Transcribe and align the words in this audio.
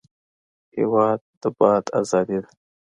هېواد 0.77 1.19
د 1.41 1.43
باد 1.57 1.83
ازادي 1.99 2.37
ده. 2.43 2.49